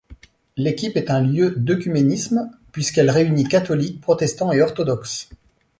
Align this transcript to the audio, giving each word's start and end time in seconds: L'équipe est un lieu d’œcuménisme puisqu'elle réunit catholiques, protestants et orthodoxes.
L'équipe 0.57 0.97
est 0.97 1.11
un 1.11 1.21
lieu 1.21 1.51
d’œcuménisme 1.55 2.49
puisqu'elle 2.71 3.11
réunit 3.11 3.43
catholiques, 3.43 4.01
protestants 4.01 4.51
et 4.51 4.59
orthodoxes. 4.63 5.29